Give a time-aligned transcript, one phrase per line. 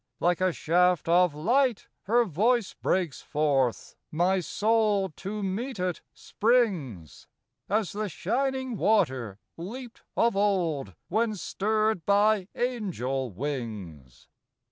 [0.19, 7.27] Like a shaft of light her voice breaks forth, My soul to meet it springs
[7.69, 14.27] As the shining water leaped of old When stirred by angel wings.